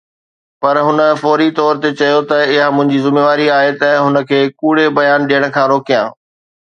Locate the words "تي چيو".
1.83-2.19